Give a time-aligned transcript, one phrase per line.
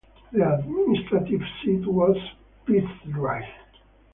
[0.31, 2.17] The administrative seat was
[2.65, 3.45] Pyzdry.